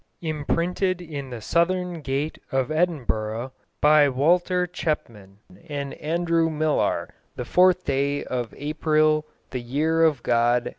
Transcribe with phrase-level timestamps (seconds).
[0.23, 3.51] Imprentit in the southgait of Edinburgh
[3.83, 5.37] be Walter chepman
[5.69, 10.69] and Androw myllar the fourth day of aprile the yhere of God M.